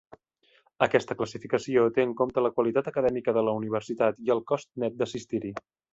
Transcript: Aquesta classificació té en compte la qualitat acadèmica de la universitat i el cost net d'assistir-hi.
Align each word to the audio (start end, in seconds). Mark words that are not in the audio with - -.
Aquesta 0.85 1.17
classificació 1.17 1.83
té 1.97 2.05
en 2.09 2.15
compte 2.21 2.43
la 2.45 2.51
qualitat 2.55 2.89
acadèmica 2.93 3.35
de 3.39 3.47
la 3.49 3.53
universitat 3.61 4.25
i 4.29 4.35
el 4.37 4.43
cost 4.53 4.71
net 4.87 4.97
d'assistir-hi. 5.03 5.55